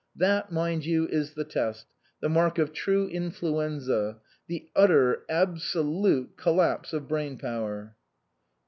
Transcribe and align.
"That, 0.15 0.51
mind 0.51 0.83
you, 0.83 1.07
is 1.09 1.35
the 1.35 1.43
test, 1.43 1.85
the 2.21 2.27
mark 2.27 2.57
of 2.57 2.73
true 2.73 3.07
influenza 3.07 4.17
the 4.47 4.67
ut 4.75 4.89
ter, 4.89 5.21
absoZufe 5.29 6.35
collapse 6.37 6.91
of 6.91 7.07
brain 7.07 7.37
power." 7.37 7.95